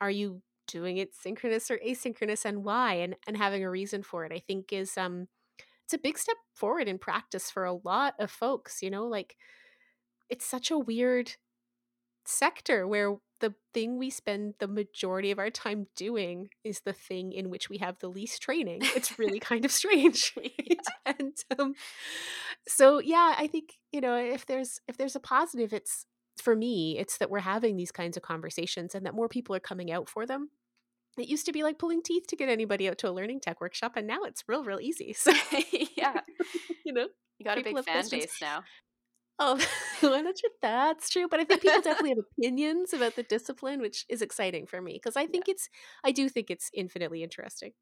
[0.00, 4.24] are you doing it synchronous or asynchronous and why and and having a reason for
[4.24, 5.28] it i think is um
[5.84, 9.36] it's a big step forward in practice for a lot of folks you know like
[10.28, 11.32] it's such a weird
[12.24, 17.32] sector where the thing we spend the majority of our time doing is the thing
[17.32, 20.78] in which we have the least training it's really kind of strange right?
[21.04, 21.74] and um,
[22.66, 26.06] so yeah i think you know if there's if there's a positive it's
[26.36, 29.60] for me, it's that we're having these kinds of conversations and that more people are
[29.60, 30.50] coming out for them.
[31.18, 33.60] It used to be like pulling teeth to get anybody out to a learning tech
[33.60, 35.14] workshop, and now it's real, real easy.
[35.18, 35.32] So
[35.96, 36.20] yeah,
[36.84, 37.08] you know,
[37.38, 38.64] you got a big fan base now.
[39.38, 39.60] Oh,
[40.62, 41.26] that's true.
[41.28, 44.94] But I think people definitely have opinions about the discipline, which is exciting for me
[44.94, 45.52] because I think yeah.
[45.52, 45.68] it's,
[46.04, 47.72] I do think it's infinitely interesting.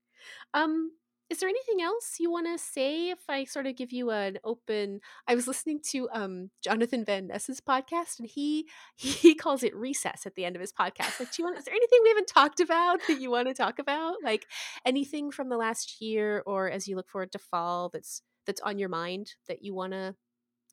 [0.55, 0.93] Um,
[1.31, 4.39] is there anything else you want to say if I sort of give you an
[4.45, 9.75] open I was listening to um Jonathan Van Ness's podcast and he he calls it
[9.75, 11.21] recess at the end of his podcast.
[11.21, 13.55] Like, do you want is there anything we haven't talked about that you want to
[13.55, 14.17] talk about?
[14.23, 14.47] Like
[14.85, 18.79] anything from the last year or as you look forward to fall that's that's on
[18.79, 20.17] your mind that you want to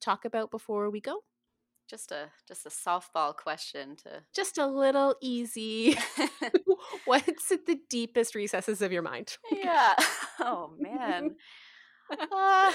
[0.01, 1.22] talk about before we go?
[1.89, 5.97] Just a just a softball question to just a little easy.
[7.05, 9.38] What's at the deepest recesses of your mind?
[9.51, 9.93] yeah.
[10.39, 11.35] Oh man.
[12.11, 12.71] Uh,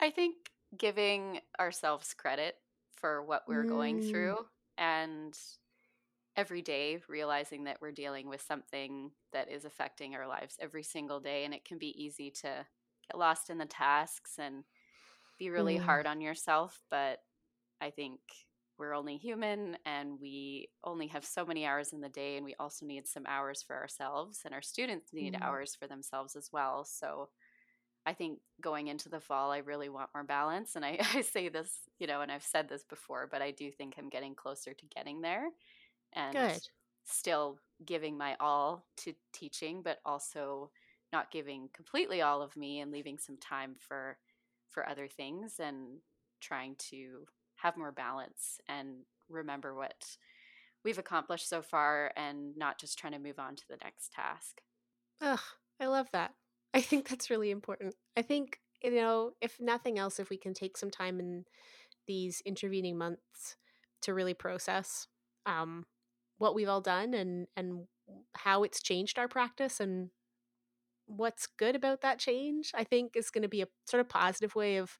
[0.00, 0.34] I think
[0.76, 2.56] giving ourselves credit
[2.96, 3.68] for what we're mm.
[3.68, 4.38] going through
[4.76, 5.38] and
[6.36, 11.20] every day realizing that we're dealing with something that is affecting our lives every single
[11.20, 12.48] day and it can be easy to
[13.06, 14.64] get lost in the tasks and
[15.38, 15.82] be really mm.
[15.82, 17.18] hard on yourself but
[17.80, 18.20] I think
[18.78, 22.54] we're only human and we only have so many hours in the day and we
[22.60, 25.42] also need some hours for ourselves and our students need mm.
[25.42, 26.84] hours for themselves as well.
[26.84, 27.28] So
[28.06, 30.76] I think going into the fall, I really want more balance.
[30.76, 33.70] And I, I say this, you know, and I've said this before, but I do
[33.70, 35.48] think I'm getting closer to getting there
[36.12, 36.60] and Good.
[37.04, 40.70] still giving my all to teaching, but also
[41.12, 44.18] not giving completely all of me and leaving some time for
[44.68, 45.98] for other things and
[46.40, 47.26] trying to
[47.62, 50.16] have more balance and remember what
[50.84, 54.60] we've accomplished so far and not just trying to move on to the next task.
[55.20, 55.40] Ugh,
[55.80, 56.32] I love that.
[56.74, 57.94] I think that's really important.
[58.16, 61.44] I think, you know, if nothing else, if we can take some time in
[62.06, 63.56] these intervening months
[64.02, 65.08] to really process
[65.46, 65.86] um,
[66.38, 67.86] what we've all done and and
[68.34, 70.10] how it's changed our practice and
[71.06, 74.54] what's good about that change, I think is going to be a sort of positive
[74.54, 74.96] way of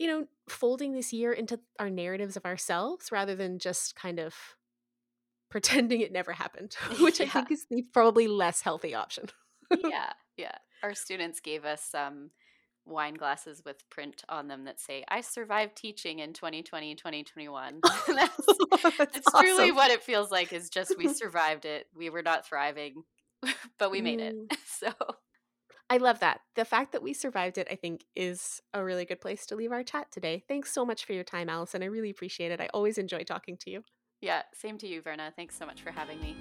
[0.00, 4.34] you know, folding this year into our narratives of ourselves rather than just kind of
[5.50, 7.26] pretending it never happened, which yeah.
[7.26, 9.26] I think is the probably less healthy option.
[9.70, 10.54] yeah, yeah.
[10.82, 12.30] Our students gave us some um,
[12.86, 17.80] wine glasses with print on them that say, I survived teaching in 2020, 2021.
[18.06, 19.40] that's, that's, that's awesome.
[19.42, 21.88] truly what it feels like is just we survived it.
[21.94, 23.02] We were not thriving,
[23.78, 24.30] but we made mm.
[24.50, 24.58] it.
[24.64, 24.92] So
[25.92, 26.40] I love that.
[26.54, 29.72] The fact that we survived it, I think, is a really good place to leave
[29.72, 30.44] our chat today.
[30.46, 31.82] Thanks so much for your time, Allison.
[31.82, 32.60] I really appreciate it.
[32.60, 33.82] I always enjoy talking to you.
[34.20, 35.34] Yeah, same to you, Brenna.
[35.34, 36.36] Thanks so much for having me.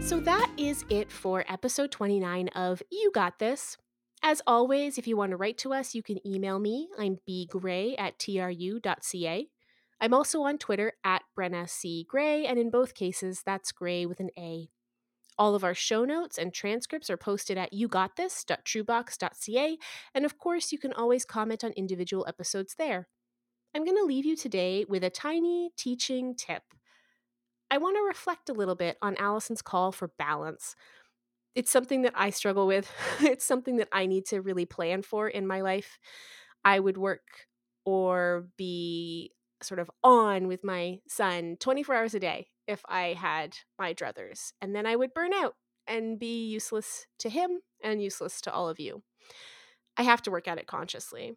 [0.00, 3.76] So that is it for episode 29 of You Got This.
[4.22, 6.88] As always, if you want to write to us, you can email me.
[6.98, 9.48] I'm bgray at tru.ca.
[10.02, 12.04] I'm also on Twitter at Brenna C.
[12.08, 14.68] Gray, and in both cases, that's Gray with an A.
[15.38, 19.78] All of our show notes and transcripts are posted at yougotthis.trubox.ca,
[20.12, 23.06] and of course, you can always comment on individual episodes there.
[23.76, 26.64] I'm going to leave you today with a tiny teaching tip.
[27.70, 30.74] I want to reflect a little bit on Allison's call for balance.
[31.54, 32.90] It's something that I struggle with.
[33.20, 36.00] it's something that I need to really plan for in my life.
[36.64, 37.22] I would work
[37.84, 39.30] or be
[39.64, 44.52] sort of on with my son 24 hours a day if I had my druthers.
[44.60, 45.54] And then I would burn out
[45.86, 49.02] and be useless to him and useless to all of you.
[49.96, 51.36] I have to work at it consciously.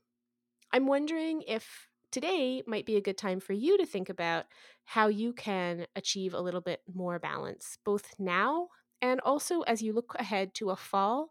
[0.71, 4.45] I'm wondering if today might be a good time for you to think about
[4.85, 8.69] how you can achieve a little bit more balance, both now
[9.01, 11.29] and also as you look ahead to a fall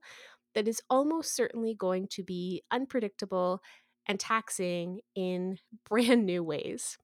[0.54, 3.60] that is almost certainly going to be unpredictable
[4.06, 6.98] and taxing in brand new ways.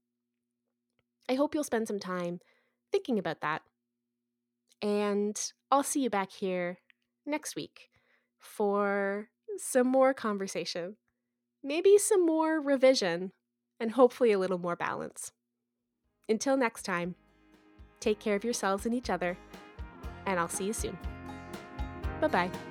[1.29, 2.41] I hope you'll spend some time
[2.91, 3.63] thinking about that.
[4.83, 5.41] And
[5.71, 6.79] I'll see you back here
[7.27, 7.91] next week
[8.39, 9.29] for
[9.59, 10.97] some more conversation,
[11.63, 13.33] maybe some more revision,
[13.79, 15.33] and hopefully a little more balance.
[16.29, 17.15] Until next time,
[18.01, 19.37] take care of yourselves and each other,
[20.27, 20.99] and I'll see you soon.
[22.21, 22.70] Bye bye.